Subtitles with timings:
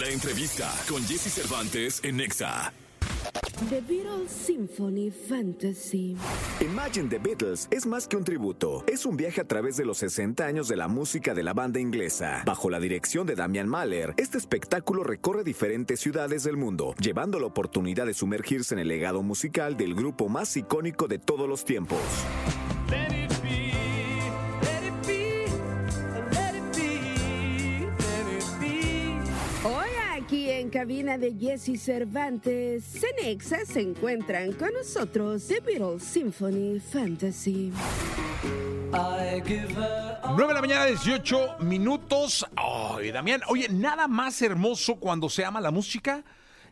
[0.00, 2.72] La entrevista con Jesse Cervantes en Nexa.
[3.68, 6.16] The Beatles Symphony Fantasy.
[6.62, 8.82] Imagine the Beatles es más que un tributo.
[8.86, 11.80] Es un viaje a través de los 60 años de la música de la banda
[11.80, 12.42] inglesa.
[12.46, 17.48] Bajo la dirección de Damian Mahler, este espectáculo recorre diferentes ciudades del mundo, llevando la
[17.48, 22.00] oportunidad de sumergirse en el legado musical del grupo más icónico de todos los tiempos.
[30.70, 37.72] En cabina de Jesse Cervantes, Cenexa se encuentran con nosotros The Beatles Symphony Fantasy.
[38.92, 42.46] 9 de la mañana, 18 minutos.
[42.56, 46.24] Ay, Damián, oye, nada más hermoso cuando se ama la música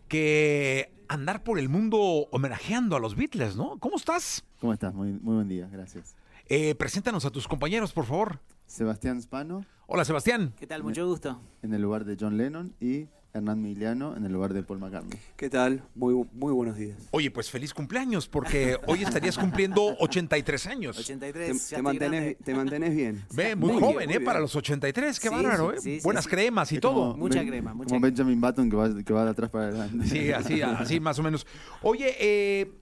[0.07, 1.99] que andar por el mundo
[2.31, 3.79] homenajeando a los Beatles, ¿no?
[3.79, 4.45] ¿Cómo estás?
[4.61, 4.95] ¿Cómo estás?
[4.95, 6.15] Muy, muy buen día, gracias.
[6.47, 8.41] Eh, preséntanos a tus compañeros, por favor.
[8.67, 10.53] Sebastián Spano Hola, Sebastián.
[10.59, 10.83] ¿Qué tal?
[10.83, 11.41] Mucho gusto.
[11.63, 13.07] en el lugar de John Lennon y
[13.39, 15.19] Hernán Miliano en el lugar de Paul McCartney.
[15.37, 15.83] ¿Qué tal?
[15.95, 16.97] Muy, muy buenos días.
[17.11, 20.97] Oye, pues feliz cumpleaños, porque hoy estarías cumpliendo 83 años.
[20.97, 21.71] Te, 83.
[21.71, 23.25] ya te mantenés, te mantenés bien.
[23.33, 24.19] Ve, muy, Muy joven, bien, ¿eh?
[24.19, 25.77] muy Para los 83, qué Sí, bárbaro, ¿eh?
[25.81, 26.31] sí, sí, Buenas sí.
[26.31, 27.13] cremas y todo.
[27.13, 28.07] como Mucha crema, mucha Como crema.
[28.09, 30.07] Benjamin Button que va, que va de atrás para adelante.
[30.07, 31.47] Sí, así, así más o menos.
[31.83, 32.73] Oye, eh,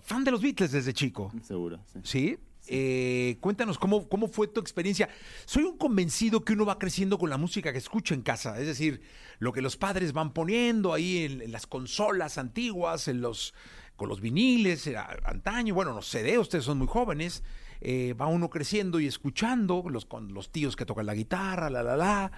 [0.00, 2.00] fan de los Beatles desde chico, Seguro, sí.
[2.02, 2.38] ¿sí?
[2.68, 5.08] Eh, cuéntanos cómo, cómo fue tu experiencia.
[5.46, 8.66] Soy un convencido que uno va creciendo con la música que escucha en casa, es
[8.66, 9.00] decir,
[9.40, 13.54] lo que los padres van poniendo ahí en, las consolas antiguas, en los
[13.96, 17.42] con los viniles, eh, antaño, bueno, no sé, ustedes son muy jóvenes,
[17.80, 21.82] eh, va uno creciendo y escuchando, los, con los tíos que tocan la guitarra, la,
[21.82, 22.32] la, la,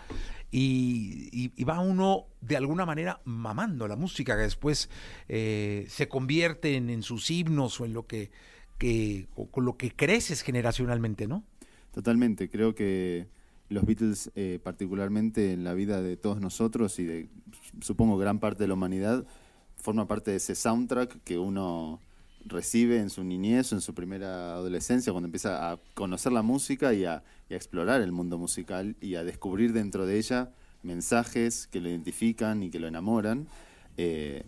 [0.51, 4.91] y, va uno de alguna manera mamando la música que después
[5.29, 8.31] se convierte en sus himnos o en lo que,
[8.79, 11.45] que con lo que creces generacionalmente, ¿no?
[11.93, 12.49] Totalmente.
[12.49, 13.29] Creo que
[13.69, 17.29] los Beatles, eh, particularmente en la vida de todos nosotros y de,
[17.81, 19.25] supongo, gran parte de la humanidad,
[19.77, 22.01] forma parte de ese soundtrack que uno
[22.47, 26.93] recibe en su niñez o en su primera adolescencia, cuando empieza a conocer la música
[26.93, 30.53] y a, y a explorar el mundo musical y a descubrir dentro de ella
[30.83, 33.49] mensajes que lo identifican y que lo enamoran.
[33.97, 34.45] Eh,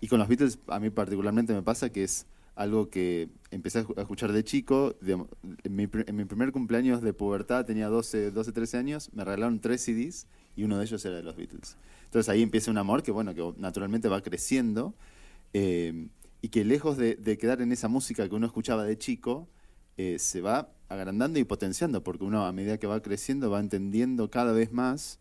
[0.00, 2.26] y con los Beatles, a mí particularmente me pasa que es
[2.56, 4.96] algo que empecé a escu- a escuchar de chico.
[5.02, 10.26] en, mi, primer cumpleaños de pubertad, tenía 12, 12, 13 años, me regalaron tres CDs
[10.56, 11.76] y uno de ellos era de los Beatles.
[12.06, 14.94] Entonces ahí empieza un amor que, bueno, que naturalmente va creciendo
[15.52, 16.08] eh,
[16.40, 19.48] y que lejos de, quedar en esa música que uno escuchaba de chico,
[19.98, 24.30] eh, se va agrandando y potenciando, porque uno a medida que va creciendo va entendiendo
[24.30, 25.18] cada vez más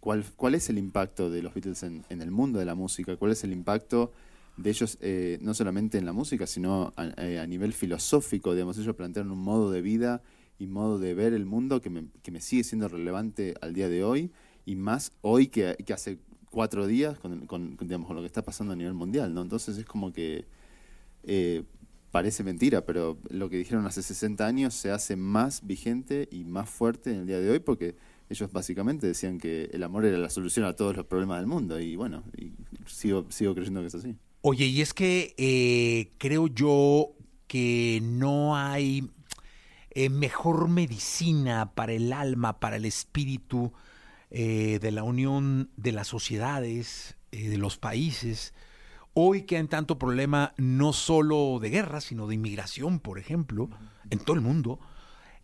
[0.00, 3.32] cuál, cuál es el impacto de los Beatles en el mundo de la música, cuál
[3.32, 4.12] es el impacto
[4.56, 8.78] de ellos eh, no solamente en la música, sino a, eh, a nivel filosófico, digamos,
[8.78, 10.22] ellos plantearon un modo de vida
[10.58, 13.88] y modo de ver el mundo que me, que me sigue siendo relevante al día
[13.88, 14.30] de hoy,
[14.64, 16.18] y más hoy que, que hace
[16.50, 19.42] cuatro días con, con, digamos, con lo que está pasando a nivel mundial, ¿no?
[19.42, 20.46] Entonces es como que
[21.22, 21.64] eh,
[22.10, 26.70] parece mentira, pero lo que dijeron hace 60 años se hace más vigente y más
[26.70, 27.96] fuerte en el día de hoy porque
[28.28, 31.78] ellos básicamente decían que el amor era la solución a todos los problemas del mundo
[31.78, 32.52] y bueno, y
[32.86, 34.16] sigo, sigo creyendo que es así.
[34.48, 37.16] Oye, y es que eh, creo yo
[37.48, 39.10] que no hay
[39.90, 43.72] eh, mejor medicina para el alma, para el espíritu
[44.30, 48.54] eh, de la unión de las sociedades, de los países.
[49.14, 53.68] Hoy que hay tanto problema, no solo de guerra, sino de inmigración, por ejemplo,
[54.10, 54.78] en todo el mundo,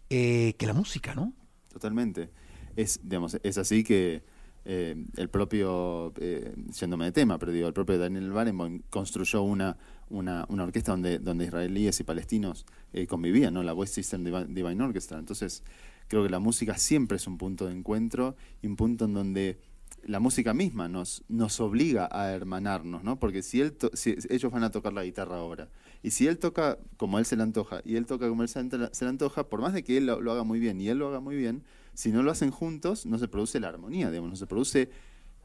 [0.08, 1.32] que la música, ¿no?
[1.72, 2.30] Totalmente.
[2.76, 4.22] Es, digamos, es así que
[4.64, 9.76] eh, el propio, eh, de tema, pero digo, el propio Daniel Barenboim construyó una,
[10.08, 13.62] una, una orquesta donde, donde israelíes y palestinos eh, convivían, ¿no?
[13.62, 15.18] La West Divi- Divine Orchestra.
[15.18, 15.62] Entonces,
[16.08, 19.58] creo que la música siempre es un punto de encuentro y un punto en donde
[20.04, 23.18] la música misma nos, nos obliga a hermanarnos, ¿no?
[23.18, 25.68] Porque si, él to- si ellos van a tocar la guitarra ahora,
[26.02, 28.62] y si él toca como él se le antoja, y él toca como él se,
[28.62, 31.20] le antoja, por más de que él lo haga muy bien y él lo haga
[31.20, 31.62] muy bien,
[31.94, 34.90] si no lo hacen juntos, no se produce la armonía, digamos, no se produce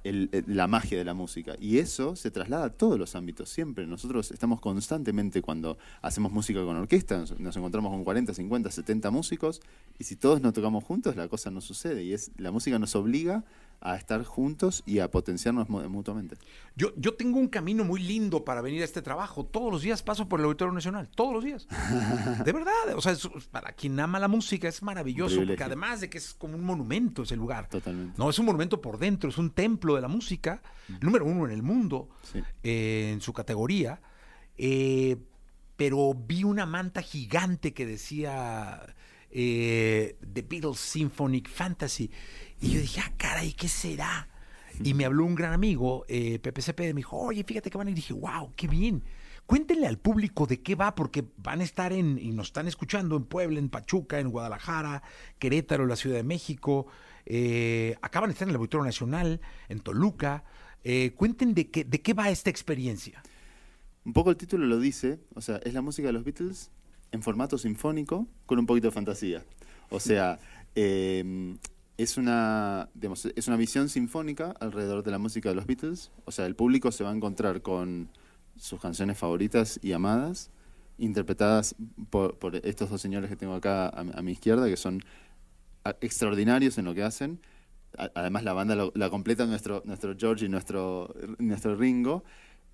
[0.03, 1.55] el- la magia de la música.
[1.59, 3.85] Y eso se traslada a todos los ámbitos, siempre.
[3.87, 9.11] Nosotros estamos constantemente cuando hacemos música con orquesta, nos, nos encontramos con 40, 50, 70
[9.11, 9.61] músicos,
[9.99, 12.03] y si todos no tocamos juntos, la cosa no sucede.
[12.03, 13.43] Y es la música nos obliga
[13.79, 16.35] a estar juntos y a potenciarnos mu- mutuamente.
[16.75, 19.45] Yo, yo tengo un camino muy lindo para venir a este trabajo.
[19.45, 21.67] Todos los días paso por el Auditorio Nacional, todos los días.
[22.43, 26.09] De verdad, o sea, es- para quien ama la música es maravilloso, porque además de
[26.09, 27.69] que es como un monumento ese lugar.
[27.69, 28.15] Totalmente.
[28.17, 30.61] No, es un monumento por dentro, es un templo de la música,
[31.01, 32.39] número uno en el mundo, Sí.
[32.63, 34.01] eh, en su categoría.
[34.57, 35.17] Eh,
[35.75, 38.95] pero vi una manta gigante que decía
[39.29, 42.09] eh, The Beatles Symphonic Fantasy.
[42.61, 44.27] Y yo dije, ah, caray, ¿qué será?
[44.83, 47.89] y me habló un gran amigo, eh, Pepe Cepeda, me dijo, oye, fíjate que van.
[47.89, 49.03] Y dije, wow, qué bien.
[49.45, 53.15] Cuéntenle al público de qué va, porque van a estar en, y nos están escuchando
[53.15, 55.03] en Puebla, en Pachuca, en Guadalajara,
[55.39, 56.87] Querétaro, la Ciudad de México,
[57.25, 59.39] eh, acaban de estar en el Auditorio Nacional,
[59.69, 60.43] en Toluca.
[60.83, 63.23] Eh, cuenten de qué, va esta experiencia.
[64.05, 66.71] Un poco el título lo dice, o sea, es la música de los Beatles
[67.11, 69.43] en formato sinfónico con un poquito de fantasía.
[69.89, 70.39] O sea,
[70.75, 71.57] eh,
[71.97, 72.89] es, una,
[73.35, 76.11] es una visión sinfónica alrededor de la música de los Beatles.
[76.25, 78.09] O sea, el público se va a encontrar con
[78.55, 80.51] sus canciones favoritas y amadas,
[80.99, 81.75] interpretadas
[82.09, 85.01] por, estos dos señores que tengo acá a, mi izquierda, que son
[86.01, 87.39] extraordinarios en lo que hacen.
[88.13, 92.23] Además, la banda la completa nuestro, nuestro George y nuestro, nuestro Ringo,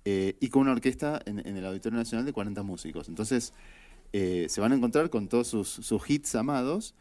[0.04, 3.08] eh, y con una orquesta en, el Auditorio Nacional de 40 músicos.
[3.08, 3.54] Entonces,
[4.12, 6.94] eh, se van a encontrar con todos sus hits amados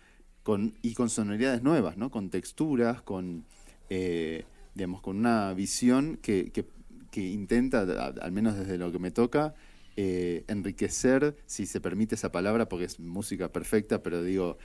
[0.43, 2.11] con, y con sonoridades nuevas, ¿no?
[2.11, 3.45] con texturas, con,
[3.89, 4.45] eh,
[4.75, 6.65] digamos, con una visión que, que-
[7.11, 7.81] que intenta,
[8.21, 9.53] al menos desde lo que me toca,
[9.97, 14.57] eh, enriquecer, si se permite esa palabra, porque es música perfecta, pero digo,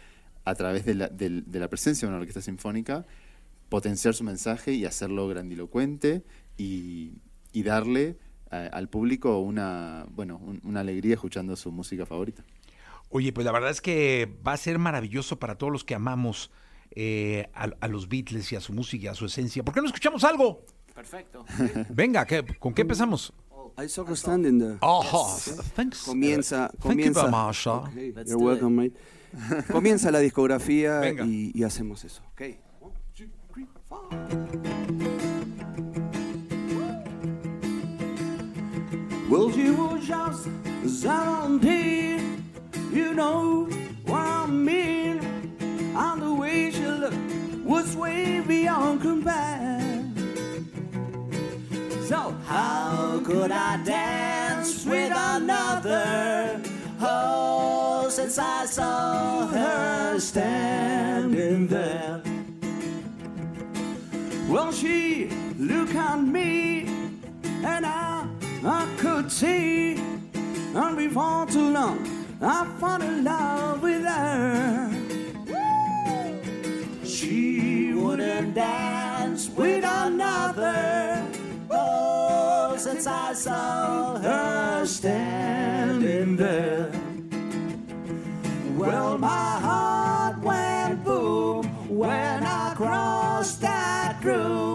[0.44, 3.06] a través de la, del- de la presencia de una orquesta sinfónica,
[3.68, 6.24] potenciar su mensaje y hacerlo grandilocuente
[6.56, 7.12] y,
[7.64, 8.16] darle
[8.52, 12.44] eh, al público una, bueno, un- una alegría escuchando su música favorita.
[13.10, 16.50] Oye, pues la verdad es que va a ser maravilloso para todos los que amamos
[16.90, 19.62] eh, a, a los Beatles y a su música y a su esencia.
[19.64, 20.64] ¿Por qué no escuchamos algo?
[20.94, 21.44] Perfecto.
[21.90, 23.32] Venga, ¿qué- ¿con qué empezamos?
[23.80, 24.76] I saw her standing there.
[24.82, 25.38] Oh,
[25.76, 26.02] thanks.
[26.02, 27.24] Comienza, Thank you comienza.
[27.84, 28.96] Okay, Let's You're welcome, mate.
[29.70, 32.22] Comienza la discografía y, y hacemos eso.
[32.32, 32.58] Okay.
[32.80, 35.18] One, two, three, four.
[39.28, 40.48] Well, she was just
[40.86, 42.07] 17,
[42.90, 43.64] you know
[44.06, 45.20] what I mean.
[45.96, 47.16] And the way she looked
[47.64, 50.04] was way beyond compare.
[52.06, 56.60] So how could I dance with another?
[57.00, 62.22] Oh, since I saw her standing there.
[64.48, 66.86] Well, she looked at me,
[67.62, 68.26] and I,
[68.64, 69.96] I could see.
[70.74, 72.07] And before too long,
[72.40, 74.90] I fell in love with her.
[77.04, 81.26] She wouldn't dance with another.
[81.68, 86.92] Oh, since I saw her standing there.
[88.76, 94.67] Well, my heart went boom when I crossed that room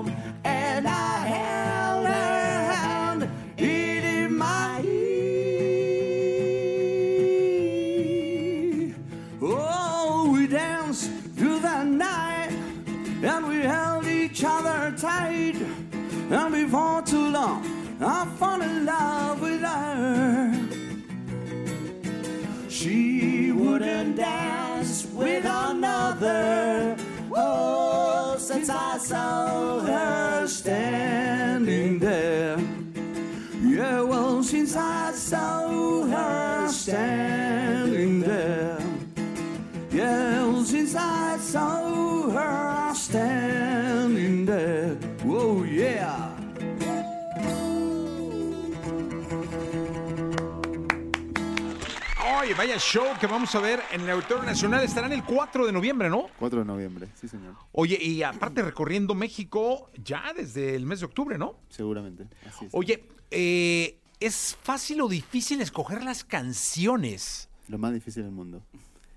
[26.23, 26.95] another.
[27.35, 32.57] Oh, since I saw her standing there.
[33.61, 37.52] Yeah, well, since I saw her standing
[52.53, 54.83] Oye, vaya show que vamos a ver en el Auditorio Nacional.
[54.83, 56.27] Estarán el 4 de noviembre, ¿no?
[56.37, 61.07] 4 de noviembre, sí señor, Oye, y aparte recorriendo México ya desde el mes de
[61.07, 61.55] octubre, ¿no?
[61.69, 62.27] seguramente.
[62.47, 62.71] Así es.
[62.75, 67.49] Oye, eh, ¿es fácil o difícil escoger las canciones?
[67.69, 68.61] Lo más difícil del mundo.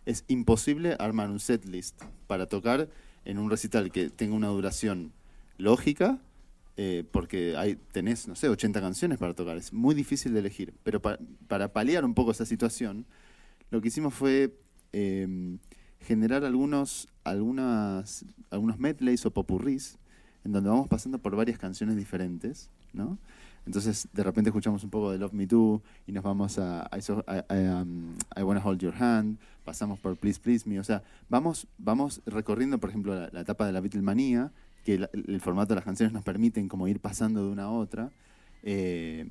[0.07, 2.88] Es imposible armar un set list para tocar
[3.26, 5.12] en un recital que tenga una duración
[5.59, 6.19] lógica,
[6.78, 9.59] eh, porque hay, tenés, no sé, 80 canciones para tocar.
[9.59, 10.73] Es muy difícil de elegir.
[10.85, 13.05] Pero pa- para paliar un poco esa situación,
[13.70, 14.56] lo que hicimos fue
[14.92, 15.58] eh,
[16.00, 19.99] generar algunos, algunas, algunos medleys o popurrís
[20.44, 23.18] en donde vamos pasando por varias canciones diferentes, ¿no?
[23.66, 27.00] Entonces, de repente escuchamos un poco de Love Me Do y nos vamos a I,
[27.00, 31.66] I- um, I Wanna Hold Your Hand, pasamos por Please Please Me, o sea, vamos,
[31.76, 34.52] vamos recorriendo, por ejemplo, la, la etapa de la Beatlemania,
[34.85, 37.70] que la- el, formato de las canciones nos permiten como ir pasando de una a
[37.70, 38.12] otra,
[38.62, 39.26] eh,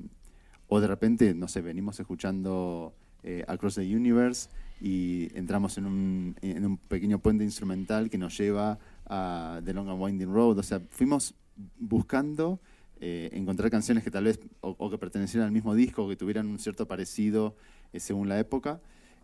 [0.68, 2.94] o de repente, no sé, venimos escuchando
[3.26, 4.48] eh, Across the Universe
[4.80, 9.88] y entramos en un, en un pequeño puente instrumental que nos lleva a The Long
[9.90, 10.58] and Winding Road.
[10.58, 11.34] O sea, fuimos
[11.78, 12.60] buscando
[13.00, 16.16] eh, encontrar canciones que tal vez o, o que pertenecieran al mismo disco o que
[16.16, 17.54] tuvieran un cierto parecido
[17.92, 18.80] eh, según la época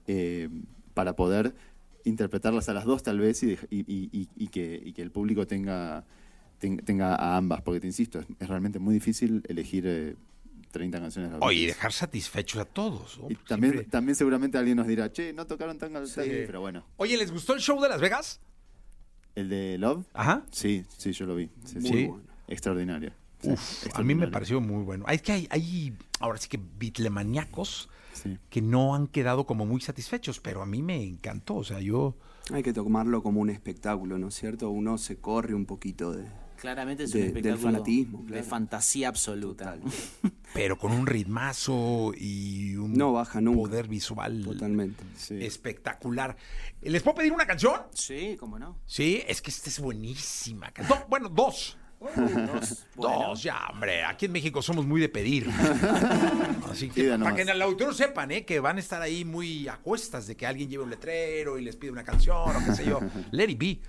[0.06, 0.48] eh,
[0.94, 1.54] para poder
[2.04, 6.04] interpretarlas a las dos tal vez y, y- y- y- que, que el público tenga
[6.58, 10.16] ten- tenga a ambas, porque te insisto, es, es realmente muy difícil elegir eh,
[10.72, 11.32] 30 canciones.
[11.40, 13.18] Oye, y dejar satisfechos a todos.
[13.20, 13.30] ¿no?
[13.30, 16.84] Y también, siempre- también seguramente alguien nos dirá, che, no tocaron tan tan- pero bueno.
[16.96, 18.40] Oye, ¿les gustó el show de Las Vegas?
[19.36, 20.04] ¿El de Love?
[20.12, 20.44] Ajá.
[20.50, 21.48] Sí, sí, yo lo vi.
[21.64, 22.06] Sí, Muy sí.
[22.06, 22.24] bueno.
[22.48, 23.12] Extraordinario.
[23.40, 23.58] Sí, Uf,
[23.96, 24.32] a mí me extraordinario.
[24.32, 25.04] pareció muy bueno.
[25.08, 28.38] Es que hay, hay ahora sí que bitlemaníacos Sí.
[28.50, 31.56] que no han quedado como muy satisfechos, pero a mí me encantó.
[31.56, 32.14] O sea, yo.
[32.52, 34.68] Hay que tomarlo como un espectáculo, ¿no es cierto?
[34.70, 36.26] Uno se corre un poquito de...
[36.62, 38.44] Claramente es de- un del espectáculo fanatismo, de claro.
[38.44, 39.76] fantasía absoluta.
[40.54, 43.58] Pero con un ritmazo y un No baja nunca.
[43.62, 45.02] poder visual Totalmente.
[45.16, 45.38] Sí.
[45.44, 46.36] espectacular.
[46.82, 47.80] ¿Les puedo pedir una canción?
[47.94, 48.78] Sí, cómo no.
[48.86, 50.72] Sí, es que esta es buenísima.
[50.88, 51.76] Do- bueno, dos.
[52.00, 52.86] Dos.
[52.96, 53.28] Bueno.
[53.28, 54.04] Dos, ya, hombre.
[54.04, 55.48] Aquí en México somos muy de pedir.
[56.70, 57.34] Así que, Pida para nomás.
[57.34, 58.44] que en el auditorio sepan, ¿eh?
[58.44, 61.62] Que van a estar ahí muy a cuestas de que alguien lleve un letrero y
[61.64, 63.00] les pide una canción o qué sé yo.
[63.32, 63.80] Let it be.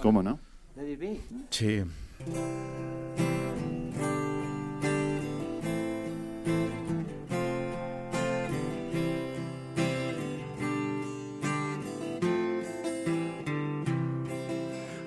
[0.00, 0.38] ¿Cómo no?
[0.76, 1.20] Let it be.
[1.50, 1.84] Sí.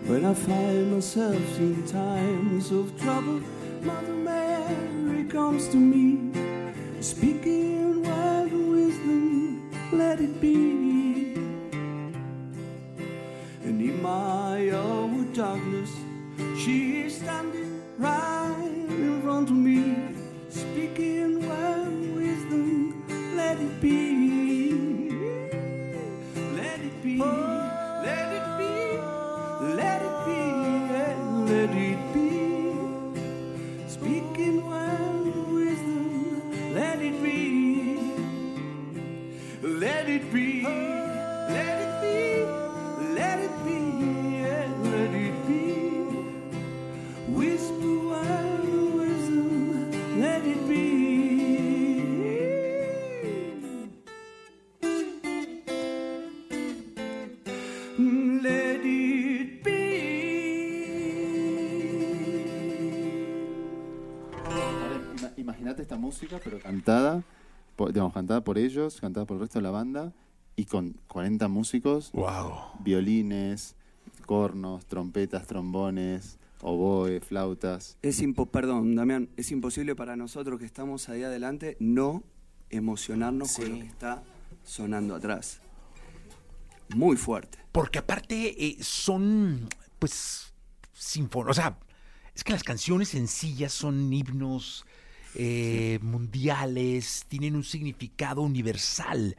[0.05, 3.41] When I find myself in times of trouble,
[3.81, 6.31] Mother Mary comes to me,
[6.99, 10.92] speaking word of wisdom, let it be.
[66.33, 67.23] Música, pero cantada,
[67.75, 70.13] por, digamos, cantada por ellos, cantada por el resto de la banda,
[70.55, 72.53] y con 40 músicos, Wow.
[72.79, 73.75] violines,
[74.25, 77.97] cornos, trompetas, trombones, oboe, flautas.
[78.01, 82.23] Es impo perdón, Damián, es imposible para nosotros que estamos ahí adelante no
[82.69, 84.23] emocionarnos con lo que está
[84.63, 85.59] sonando atrás.
[86.95, 87.57] Muy fuerte.
[87.71, 89.67] Porque aparte eh, son,
[89.99, 90.53] pues,
[90.93, 91.57] sinfónicos.
[91.57, 91.77] O sea,
[92.35, 94.85] es que las canciones sencillas son himnos
[95.35, 99.35] eh, mundiales, tienen un significado universal.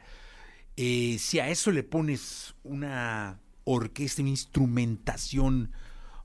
[0.77, 5.71] Eh, si a eso le pones una orquesta, una instrumentación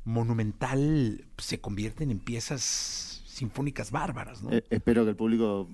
[0.04, 4.42] monumental, se convierten en piezas sinfónicas bárbaras.
[4.50, 5.68] Eh, espero que el público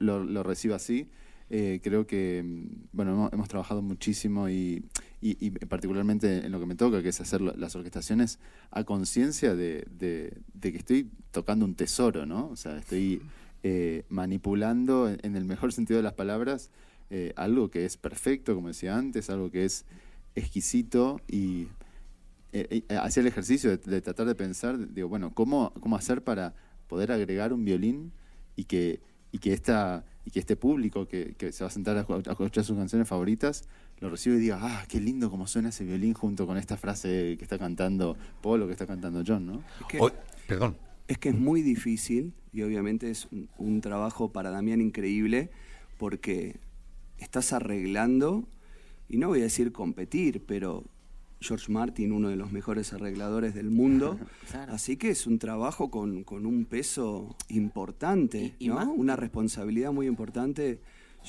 [0.00, 1.08] lo reciba así.
[1.56, 4.82] Eh, creo que, mm, bueno, hemos, trabajado muchísimo y,
[5.68, 8.40] particularmente en lo que me toca, que es hacer la- las orquestaciones
[8.72, 9.86] a conciencia de,
[10.60, 12.48] que estoy tocando un tesoro, ¿no?
[12.48, 13.22] O sea, estoy
[13.62, 16.70] eh, manipulando, en, el mejor sentido de las palabras,
[17.10, 19.84] eh, algo que es perfecto, como decía antes, algo que es
[20.34, 21.68] exquisito y
[22.88, 26.52] hacía el ejercicio de, de tratar de pensar, digo, bueno, ¿cómo, ¿cómo hacer para
[26.88, 28.10] poder agregar un violín
[28.56, 28.98] y que,
[29.34, 32.24] y que, esta, y que este público que, que se va a sentar a, escu-
[32.24, 33.64] a escuchar sus canciones favoritas
[34.00, 37.34] lo reciba y diga, ah, qué lindo como suena ese violín junto con esta frase
[37.36, 39.62] que está cantando Paul o que está cantando John, ¿no?
[39.80, 40.12] Es que, O-
[40.46, 40.76] perdón.
[41.08, 45.50] es que es muy difícil y obviamente es un, un trabajo para Damián increíble
[45.98, 46.56] porque
[47.18, 48.46] estás arreglando,
[49.08, 50.84] y no voy a decir competir, pero
[51.44, 54.18] George Martin, uno de los mejores arregladores del mundo,
[54.50, 54.72] Claro.
[54.72, 58.74] así que es un trabajo con, con un peso importante, Y- y ¿no?
[58.76, 60.80] más- una responsabilidad muy importante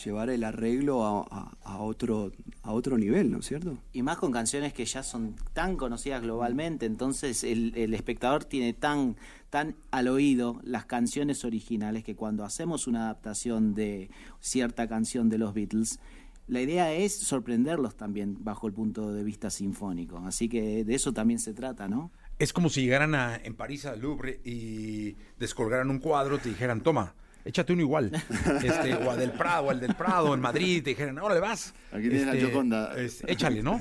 [0.04, 2.32] llevar el arreglo a, a- a otro,
[2.64, 3.78] a otro nivel, ¿no es cierto?
[3.94, 8.74] Y más con canciones que ya son tan conocidas globalmente, entonces el, el espectador tiene
[8.74, 9.16] tan,
[9.50, 14.10] tan al oído las canciones originales que cuando hacemos una adaptación de
[14.42, 16.00] cierta canción de los Beatles,
[16.48, 20.18] la idea es sorprenderlos también bajo el punto de vista sinfónico.
[20.20, 22.12] Así que de eso también se trata, ¿no?
[22.38, 26.82] Es como si llegaran a, en París al Louvre y descolgaran un cuadro, te dijeran,
[26.82, 28.12] toma, échate uno igual.
[28.64, 31.74] Este, o al del Prado, o al del Prado en Madrid, te dijeran, órale vas.
[31.92, 33.80] Aquí tienes la Este, es- échale, ¿no?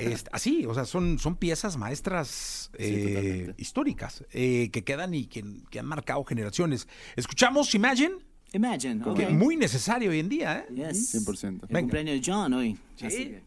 [0.00, 5.42] Este, así, o sea, son, son piezas maestras eh, históricas eh, que quedan y que,
[5.70, 6.86] que han marcado generaciones.
[7.16, 8.16] Escuchamos Imagine,
[8.54, 9.02] Imagine.
[9.04, 9.32] Okay.
[9.32, 10.74] Muy necesario hoy en día, ¿eh?
[10.74, 11.12] Yes.
[11.12, 11.44] 100%.
[11.44, 11.80] El Venga.
[11.80, 12.78] cumpleaños de John hoy.
[12.96, 13.06] ¿Sí?
[13.06, 13.42] Así que.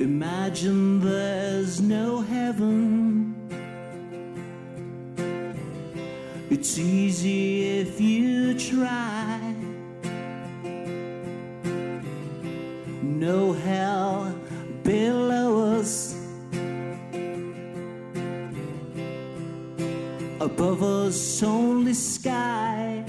[0.00, 3.34] Imagine there's no heaven.
[6.50, 9.21] It's easy if you try.
[20.54, 23.02] Above us, only sky.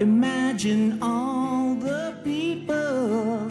[0.00, 3.48] Imagine all the people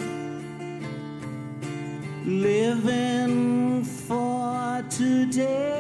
[2.26, 5.78] living for today.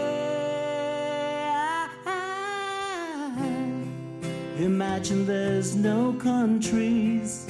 [4.59, 7.47] Imagine there's no countries.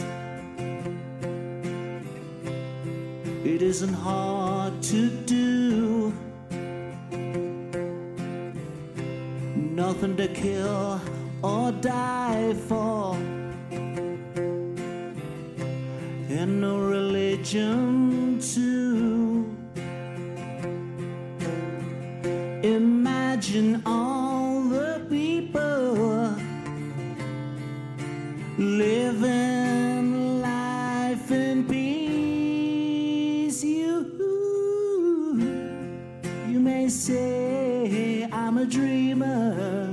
[3.45, 5.50] It isn't hard to do.
[10.01, 10.99] Nothing to kill
[11.43, 13.13] or die for.
[16.27, 19.45] And no religion to
[22.63, 26.35] Imagine all the people
[28.57, 33.63] living life in peace.
[33.63, 34.17] You,
[36.49, 39.90] you may say I'm a dreamer,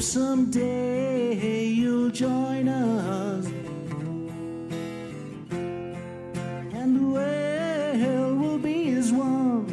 [0.00, 3.46] someday you'll join us.
[6.72, 9.66] And the world will be as one.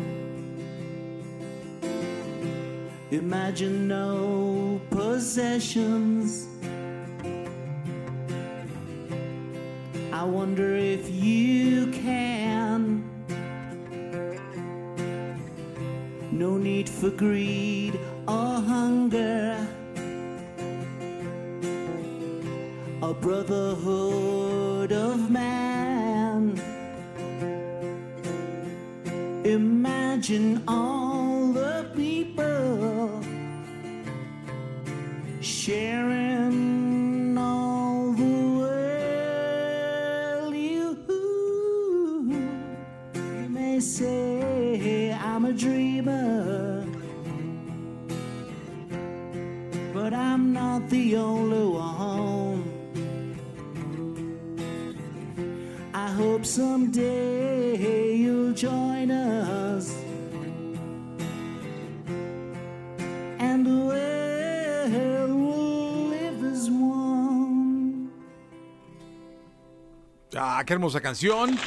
[3.11, 6.47] Imagine no possessions.
[10.11, 13.03] I wonder if you can.
[16.31, 17.97] No need for greed
[18.27, 19.46] or hunger.
[23.07, 26.59] A brotherhood of man.
[29.45, 33.23] Imagine all the people
[35.39, 40.53] sharing all the world.
[40.53, 40.97] You,
[43.47, 46.85] may say I'm a dreamer,
[49.93, 52.46] but I'm not the only one.
[56.37, 59.91] Hope someday you'll join us.
[63.39, 65.29] And will
[66.09, 68.11] live as one.
[70.35, 71.57] Ah, qué hermosa canción.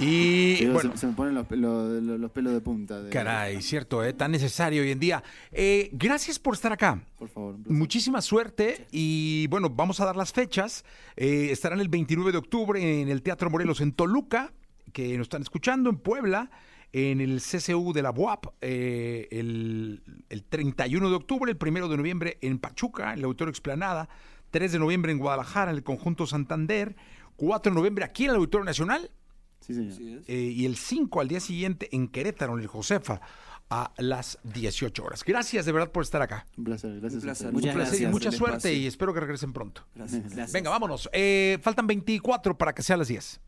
[0.00, 3.02] Y Digo, bueno, se, se me ponen los, los- los pelos de punta.
[3.02, 4.12] de- caray, cierto, ¿eh?
[4.12, 5.22] tan necesario hoy en día.
[5.52, 7.02] Eh, gracias por estar acá.
[7.18, 7.56] Por favor.
[7.68, 10.84] Muchísima suerte y bueno, vamos a dar las fechas.
[11.16, 14.52] Eh, estarán el 29 de octubre en el Teatro Morelos en Toluca,
[14.92, 16.50] que nos están escuchando, en Puebla,
[16.92, 21.96] en el CCU de la UAP, eh, el, el 31 de octubre, el 1 de
[21.96, 24.08] noviembre en Pachuca, en el Auditorio Explanada,
[24.50, 26.96] 3 de noviembre en Guadalajara, en el Conjunto Santander,
[27.36, 29.10] 4 de noviembre aquí en el Auditorio Nacional
[29.74, 30.22] Sí, señor.
[30.26, 33.20] Eh, y el 5 al día siguiente en Querétaro, en el Josefa,
[33.70, 35.22] a las 18 horas.
[35.24, 36.44] Gracias de verdad por estar acá.
[36.56, 37.00] Un placer.
[37.00, 37.22] Gracias.
[37.22, 37.52] Un placer.
[37.52, 38.12] Muchas Un placer y gracias.
[38.12, 39.86] mucha suerte y espero que regresen pronto.
[39.94, 40.22] Gracias.
[40.24, 40.52] Gracias.
[40.52, 41.08] Venga, vámonos.
[41.12, 43.40] Eh, faltan 24 para que sea las 10.